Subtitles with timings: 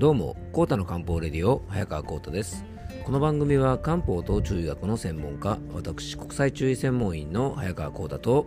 [0.00, 2.64] どうも、コータの漢方レディオ、早川コータです。
[3.04, 8.46] この番組は漢方と中医学の専門家、私、国際中医専門員の早川コータと、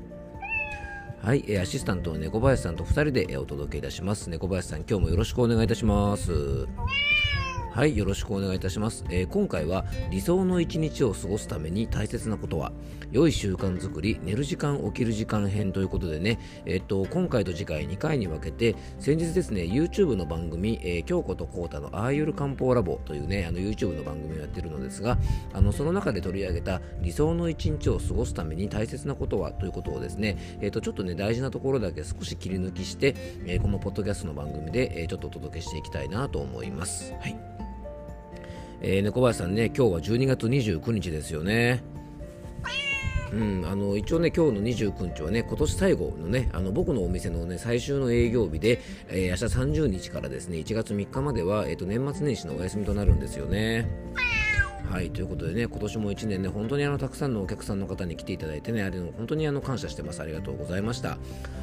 [1.22, 4.32] はい、アシスタントの猫林さんと2人でお届けいたします。
[4.32, 6.68] 猫林さん、今日もよろしくお願いいたします。
[7.74, 9.04] はい、よろしくお願いいたします。
[9.10, 12.72] えー、今回は理想の一日を過ごすために大切なことは
[13.12, 16.38] 良い習慣づくり、寝る時間、起きる時間編ということでね、
[16.68, 25.18] えっと、今回と次回2回に分けて、先日ですね、YouTube の番組、えー、京子とコータのああゆる漢方ラボというね、あの YouTube の番組をやってるのですが、
[25.52, 33.16] あのその中で取り上げた理想の一日を過ごすために大切なことはということをですね、えっと、ちょっとね、大事なところだけ少し切り抜きして、
[33.48, 37.14] え、このポッドキャストの番組で、え、ちょっとお届けしていきたいなと思います。
[37.20, 37.63] はい。
[38.84, 41.84] えー、猫林さんね、今日は12月29日ですよね。
[43.32, 53.88] うん、あの一応ね今日の29日はね今年最後のねあの僕のお店のね最終の営業日で、えー、明日30日からですね1月3日までは、えーと、年末年始のお休みとなるんですよね。
[54.94, 60.22] はいということでね今年も1年ね本当にあのたくさんのお客さんの方に来ていただいてねあれの本当にあの感謝してます。
[60.22, 61.18] ありがとうございました。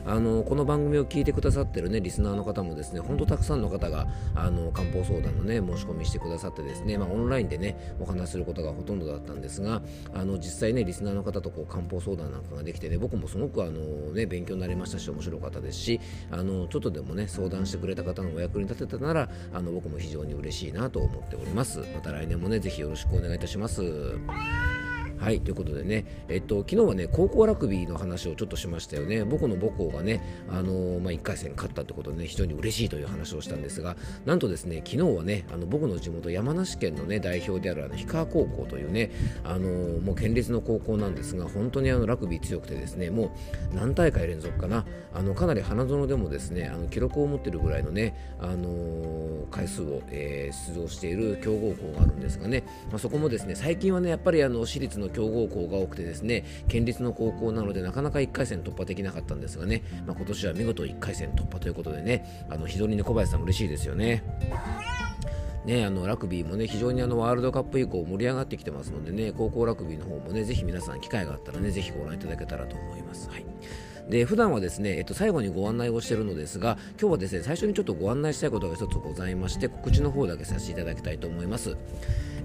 [0.04, 9.80] あのこの番組を聞いてくださってるねリスナーの方もですね本当たくさんの方があの漢方相談のね申し込みしてくださってですねまあ、オンラインでねお話することがほとんどだったんですが
[10.12, 13.80] あの実際ねリスナーの方とこう漢方相談なんかができてね僕もすごくあの
[14.12, 16.00] ね勉強になりましたし面白かったですし
[16.32, 21.78] あのちょっとでもね相談してくれた方のお役に立てたならあの僕も非常に嬉しいなと思っております。
[21.94, 23.82] また来年もねぜひよろしく願いいたします。
[25.20, 29.22] はい、ということでね、えっと、昨日はね、高校ラグビーの話をちょっとしましたよね。
[29.22, 39.10] 僕の母校がね、あのー、まあ、1回戦勝ったってことでね、非常に嬉しいという話をしたんですが、なんとですね、昨日はね、あの僕の地元、山梨県のね、代表であるあの氷川高校というね、
[39.44, 43.36] あのー、もう県立の高校なんですが、本当にあのラグビー強くてですね、も
[43.72, 64.22] う何大会連続かな、あのかなり花園でもですね、あの記録を持っているぐらいのね、あのー、回数を、え出場している強豪校があるんですがね、まあ、そこもですね、最近はね、やっぱりあの私立の強豪校が多くてですね県立の高校なのでなかなか1回戦突破できなかったんですがね、まあ、今年は見事1回戦突破ということでねあの非常にね小林さん嬉しいですよね。
[65.64, 73.28] ね、あのラグビーもね非常にあのワールドカップ以降盛り上がってきてますのでね高校ラグビーの方もねぜひ皆さん機会があったらねぜひご覧いただけたらと思います。
[73.28, 73.44] はい
[74.10, 81.76] で普段はですね、えっと、最後にご案内をしているのですが今日はですね最初にちょっとご案内したいことが一つございまして告知の方だけさせていただきたいと思います。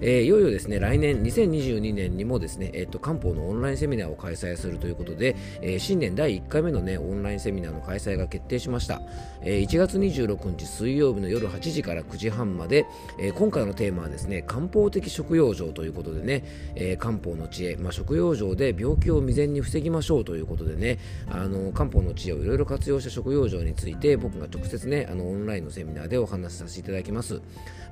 [0.00, 9.00] えー、いよいよですね来年2022年にもですね、えーと、漢方のオンラインセミナーを開催するということで、えー、新年第1回目のねオンラインセミナーの開催が決定しました、
[9.42, 12.86] えー、1月26日水曜日の夜8時から9時半まで、
[13.18, 20.98] えー、今回のテーマはですね漢方的食用状ということでね、えー、漢方の知恵、まあ、食用状で病気を未然に防ぎましょうということでね
[21.30, 27.40] あの漢方の知恵をいろいろ活用した食用状について僕が直接ねあのオンラインのセミナーでお話しさせていただきます。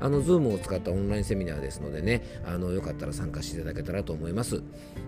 [0.00, 4.62] あの Zoom を使ったオンラインセミナーですのででねあのよかったら参加していただけたらと思います。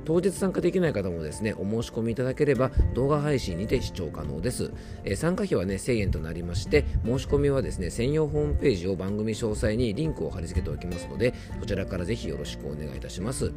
[0.04, 4.72] 当日参加できない方もですねお申し込みいただければ動画配信にて視聴可能です、
[5.04, 13.52] えー、参加費はね1000円となりまして申し込みはですね専用ホームページを番組詳細にリンクを貼り付けておきますのでそちらからぜひよろしくお願いいたします。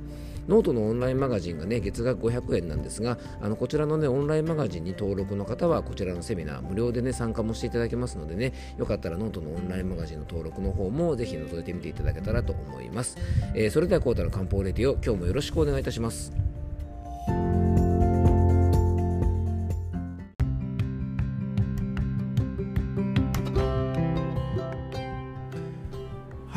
[0.49, 13.18] ノートのオンラインマガジンがね月額500円なんですがあのこちらのねオンラインマガジンに登録の方はこちらのセミナー無料でね参加もしていただけますのでねよかったらノートのオンラインマガジンの登録の方もぜひ覗いてみていただけたらと思います、
[13.53, 16.48] えー、それではコータの漢方レディオ今日もよろしくお願いいたします。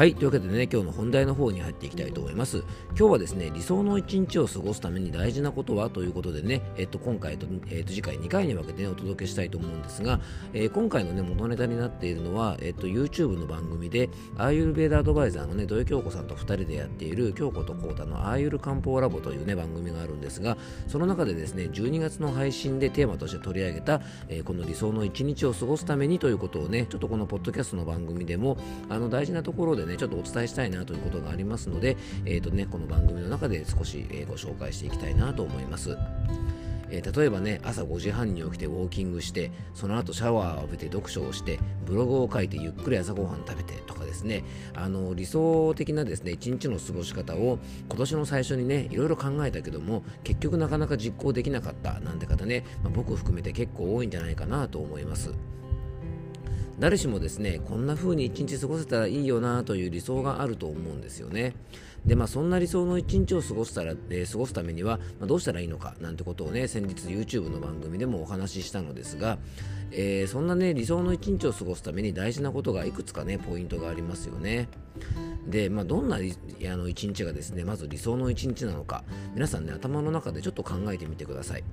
[0.02, 0.16] はい。
[0.16, 2.64] というわけでね、今日の本題の方に入っていきたいと思います。
[2.98, 5.90] 今日はですね、理想の一日を過ごすために大事なことは？
[5.90, 10.18] ということでね、えっと、今回と、えっと、次回2回に分けて、ね、お届けしたいと思うんですが、
[10.54, 20.56] えー、今回のね、元ネタになっているのは、えっと、YouTube の番組で、アーユルベーダアドバイザーのね、土井京子さんと2人でやっている、京子とコータのアーユル漢方ラボというね、番組があるんですが、
[20.88, 28.56] その中でですね、12月の配信でテーマとして取り上げた、えー、この理想の一日を過ごすためにということをね、ちょっとこのポッドキャストの番組でも、
[28.88, 35.96] あの、大事なところでね、ねちょっとお伝えしたたいなということがありますので、えーとね、この番組の中で少し、えー、ご紹介していきたいなと思います。
[36.94, 44.44] えー、例えばね朝5時半に起きてウォーキングしてその後シャワーを浴びて読書をしてブログを書いてゆっくり朝ごはん食べてとかですね
[44.74, 47.58] あの理想的なですね一日の過ごし方を
[47.88, 55.32] 今年の最初にねいろいろ考えたけども結局なかなか実行できなかったなんて方ね、まあ、僕含めて結構多いんじゃないかなと思います。
[56.82, 61.55] 誰しもですねこんな風に一日過ごせたらいいよなという理想があると思うんですよね。
[62.04, 69.38] でまあ、そんな理想の一日を過ごしたら、えー、過ごすためには、まあ、どうしたらいいのかなんてことをね先日 YouTube の番組でもお話ししたのですが、
[69.93, 74.69] えー、そんなね理想の一日を過ごすために大事なことがいくつかねポイントがありますよね。
[75.46, 76.20] で、まあ、どんなあ
[76.76, 79.04] の一日がですねまず理想の一日なのか
[79.34, 81.64] 皆さんね頭の中でちょっと考えてみてください、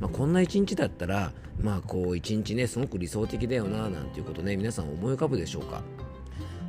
[0.00, 5.82] まあ、こんな一日だったらまあこう一日ねすごく理想的だよななんていうことね皆さん思い浮かぶでしょうか？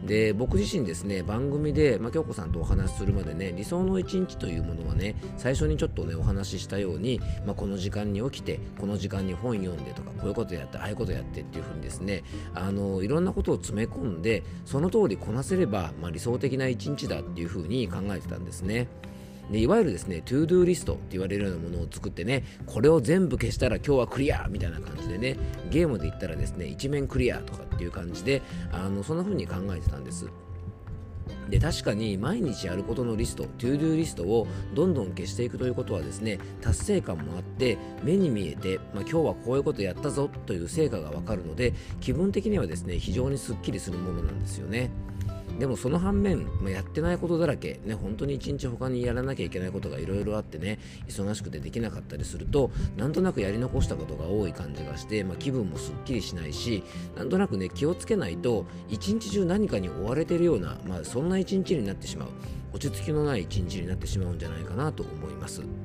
[0.06, 12.24] で僕自身ですね番組で、まあ、京子さんとお話しするまでね理想の一日というものはね最初にちょっとねお話ししたように、まあ、この時間に起きてこの時間に本読んでとかこういうことやってああいうことやってっていうふうにですね
[12.54, 18.88] あのいろんなことを詰め込んでその通りこなせれば、まあ、理想的な一日だっていうふうに考えてたんですね。
[19.52, 25.38] でいわゆるですね、 to-do list って言われるようなものを作ってね、これを全部消したら今日はクリアみたいな感じでね、
[25.70, 30.28] ゲームで言ったらですね、一面クリアとかっていう感じで、あのそんな風に考えてたんです。
[31.50, 44.90] で確かに毎日やることのリスト、 to-do list をどんどん消していくということはですね、達成感もあって、目に見えて、まあ、今日はこういうことやったぞという成果がわかるので、気分的にはですね、非常にすっきりするものなんですよね。
[45.60, 56.84] でもその反面、まあ、やってないことだらけ、ね、本当に一日他にやらなきゃいけないことがいろいろあってね、忙しくてできなかったりすると、なんとなくやり残したことが多い感じがして、まあ、気分もすっきりしないし、
[57.18, 62.30] なんとなくね、気をつけないと、一日中何かに追われてるような、まあ、そんな一日になってしまう。
[62.74, 65.85] 落ち着きのない一日になってしまうんじゃないかなと思います。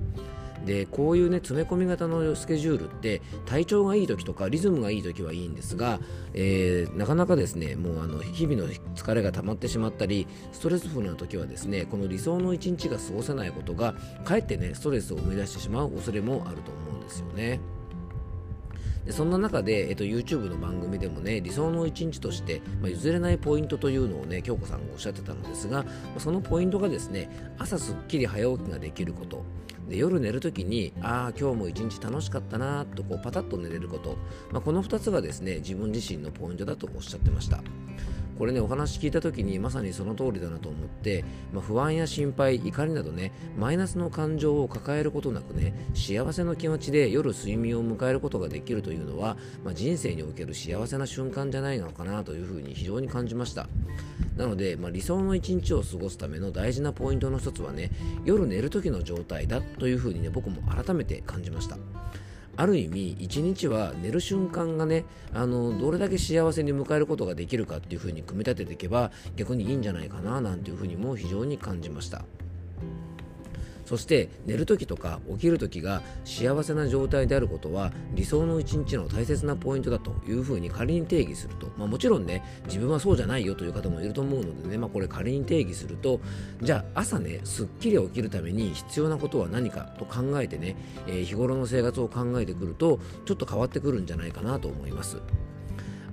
[0.64, 6.00] でこういうね詰め込み型のスケジュールって体調がいい時とかリズムがいい時はいいんですが、
[6.34, 17.60] えー、なかなかですねもうあの日々の疲れが溜まってしまったりストレスフルな時はですねこの理想の一日が過ごせないことがかえってねストレスを生み出してしまう恐れもあると思うんですよね。
[19.04, 25.84] でそんな中で、えっと、YouTube の番組でもね理想の一日として、まあ、譲れないポイントというのをね京子さんがおっしゃってたのですが、
[26.18, 29.44] そのポイントがですね朝すっきり早起きができること。
[29.88, 34.16] で夜寝るときにああ今日も一日楽しかったなとこうパタッと寝れること、
[34.52, 37.60] まあ、この2つがですね自分自身のポイントだとおっしゃってました。
[38.40, 53.68] これねお話聞いた時にまさにその通りだなと思って、まあ、不安や心配怒りなどねマイナスの感情を抱えることなくね幸せの気持ちで夜睡眠を迎えることができるというのは、まあ、人生における幸せな瞬間じゃないのかなというふうに非常に感じました。
[54.38, 57.90] なので、まあ、理想の一日を過ごすための大事なポイントの一つはね
[58.24, 61.76] 夜寝る時の状態だというふうにね僕も改めて感じました。
[62.60, 72.22] ある意味一日は寝る瞬間がねあのどれだけ幸せに迎えることができるかっていうふうに組み立てていけば逆にいいんじゃないかななんていうふうにも非常に感じました。
[73.90, 86.20] そして寝る時とか起きる時が幸せな状態であることは理想の一日の大切なポイントだというふうに仮に定義すると、まあ、もちろんね自分はそうじゃないよという方もいると思うのでね、まあ、これ仮に定義すると
[86.62, 90.76] じゃあ朝ねすっきり起きるために必要なことは何かと考えてね、
[91.08, 95.16] えー、日頃の生活を考えてくるとちょっと変わってくるんじゃないかなと思います。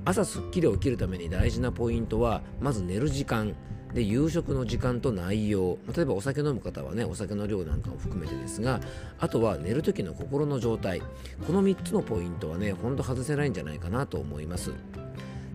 [0.03, 3.53] 朝すっきり起きるために大事なポイントはまず寝る時間。
[3.93, 5.77] で夕食の時間と内容。
[5.95, 8.79] 例えばお酒飲む方はねお酒の量なんかも含めてですが
[9.19, 11.01] あとは寝る時の心の状態。
[11.45, 14.71] この3つのポイントはねほんと外せないんじゃないかなと思います。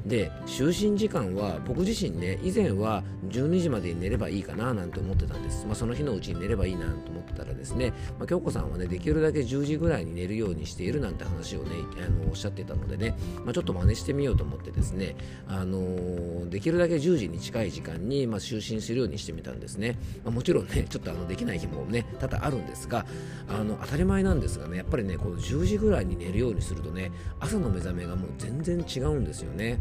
[0.06, 11.70] で就寝時間は僕自身ね以前は12時までに寝ればいいかななんて思ってたんです、まあ、その日のうちに寝ればいいなと思ってたらですね、まあ、京子さんはねできるだけ10時ぐらいに寝るようにしているなんて話をね
[12.04, 15.16] あのおっしゃってたのでね、まあ、ちょっと真似してみようと思ってですね、
[15.46, 23.06] あのー、できるだけ10時に近い時間に、ま就寝するようにしてみたんですね、まもちろんねちょっとあのできない日もね多々あるんですが
[23.48, 29.78] あの当たり前なんですがねやっぱりねこの10時ぐらいに寝るようにするとね朝の目覚めがもう全然違うんですよね。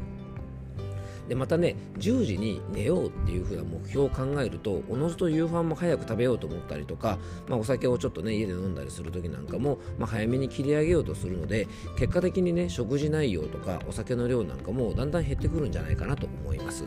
[1.32, 16.84] でまたね10時に寝ようっていう風な目標を考えるとおのずと夕飯も早く食べようと思ったりとか、まあ、お酒をちょっとね家で飲んだりする時なんかも、まあ、早めに切り上げようとするので結果的にね食事内容とかお酒の量なんかもだんだん減ってくるんじゃないかなと思います。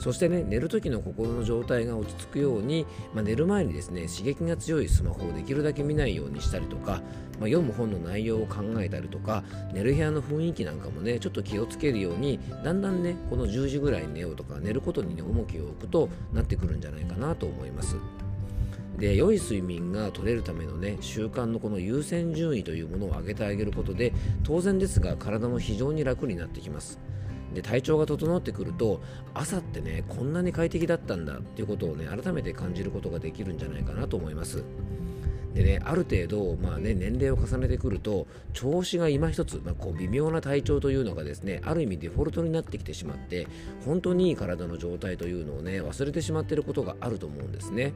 [0.00, 7.00] そしてね寝る時の心の状態が落ち着くように、まあ、寝る前にですね刺激が強いスマホをできるだけ見ないようにしたりとか、まあ、
[7.42, 17.96] 読む本の内容を考えたりとか寝る部屋の雰囲気なんかもねちょっと気をつけるようにだんだんねこの10時ぐらいに寝ようとか寝ることに、ね、重きを置くとなってくるんじゃないかなと思います。
[18.96, 27.00] で良い睡眠が取れるためのね習慣のこの優先順位というものを上げてあげることで当然ですが体も非常に楽になってきます
[27.54, 29.00] で体調が整ってくると
[29.34, 34.64] 朝ってねこんなに快適だったんだっていうことをね改めて感じることができるんじゃないかなと思います
[35.54, 43.48] でねある程度、まあね、年齢を重ねてくると調子が今一つ、まあ、こう微妙な体調というのがですねある意味デフォルトになってきてしまって
[43.84, 47.92] 本当にいい体の状態というのをね忘れてしまっていることがあると思うんですね。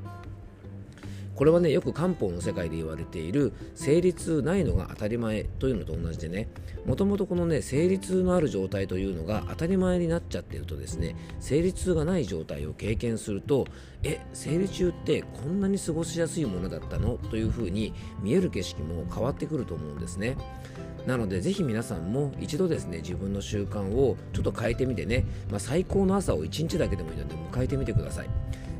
[1.34, 6.48] これはねよく漢方の世界で言われている生理痛ないのが当たり前というのと同じでね
[6.86, 13.66] もともとこのね生理痛のある状態というのが当たり前になっちゃってるとですね生理痛がない状態を経験すると
[14.02, 20.36] え生理中ってこんなに過ごしやすいものだったのというふうに見える景色も変わってくると思うんですね。
[21.06, 28.30] なのでぜひ皆さんも一度ですね自分の習慣をちょっと変えてみてね、まあ、最高の朝を1日だけでもいいので迎えてみてください。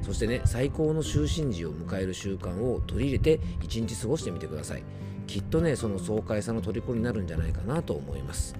[0.04, 4.82] そしてね最高の就寝時を迎える習慣を取り入れて一日過ごしてみてください。
[5.26, 8.54] きっとねその爽快さの虜になるんじゃないかなと思います。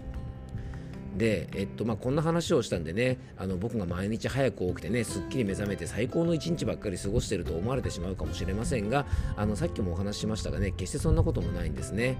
[1.17, 12.17] で、えっとまあ、こんな話をしたんでねあの僕が毎日早く起きてねすっきり目覚めて最高の一日ばっかり過ごしていると思われてしまうかもしれませんがあのさっきもお話ししましたがね決してそんなこともないんですね。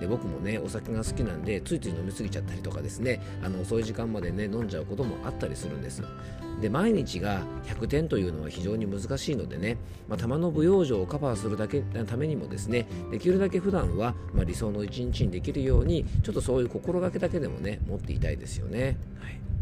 [0.00, 6.02] で僕もねお酒が好きなんでついつい飲み過ぎちゃったりとかですねあの遅い時間までね飲んじゃうこともあったりするんです
[6.60, 9.76] で毎日が100点というのは非常に難しいのでね、
[10.08, 18.96] まあ、玉の舞養場をカバーするだけためにもですねできるだけ普段は、ま、理想の一日にできるようにちょっとそういう心がけだけでもね持っていたいですよね。
[19.20, 19.53] はい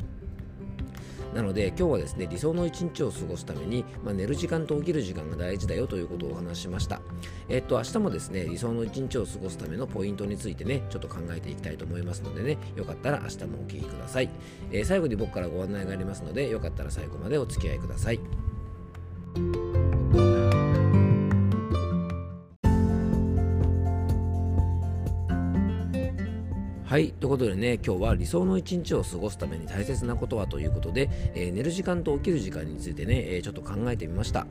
[1.34, 7.00] なので今日はですね理想の一日を過ごすために、まあ、寝る時間と起きる時間が大事だよということをお話しました。
[7.48, 14.30] えっと明日もですね理想の一日を過ごすためのポイントについてねちょっと考えていきたいと思いますのでねよかったら明日もお聞きください、
[14.70, 18.20] えー、最後に僕からご案内がありますのでよかったら最後までお付き合いください。
[26.92, 34.46] はい、ということでね、今日は理想の一日を過ごすために大切なことはということで、えー、寝る時間と起きる時間についてね、えー、ちょっと考えてみました。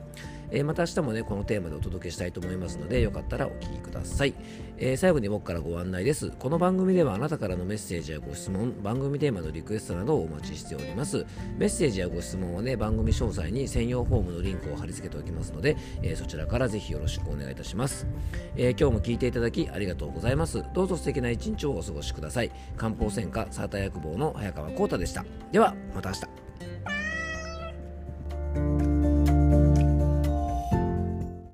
[0.50, 4.34] えー、また明日もね、このテーマでお届けしたいと思いますので、よかったらお聴きください。
[4.76, 6.32] え、最後に僕からご案内です。
[6.36, 11.24] この番組ではあなたからのメッセージやご質問、番組テーマのリクエストなどをお待ちしております。
[11.56, 18.08] メッセージやご質問はね、番組詳細に専用フォームのリンクを貼り付けておきますので、え、そちらからぜひよろしくお願いいたします。
[18.56, 20.64] え今日も聞いていただきありがとうございます。
[20.74, 22.31] どうぞ素敵な一日をお過ごしください。
[22.76, 25.24] 漢方専科サーター薬房の早川浩太でした。
[25.50, 26.41] では、また明日。